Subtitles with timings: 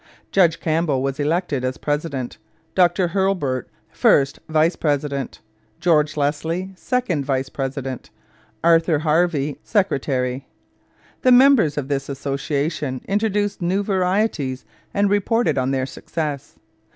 [0.31, 2.39] Judge Campbell was elected president;
[2.73, 5.41] Dr Hurlbert, first vice president;
[5.79, 8.09] George Leslie, second vice president;
[8.63, 10.47] Arthur Harvey, secretary.
[11.21, 16.57] The members of this association introduced new varieties and reported on their success.